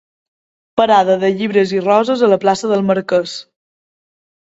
Parada 0.79 1.17
de 1.23 1.29
llibres 1.41 1.73
i 1.79 1.81
roses 1.83 2.23
a 2.29 2.29
la 2.31 2.39
plaça 2.45 2.71
del 2.73 2.81
Marquès. 2.87 3.35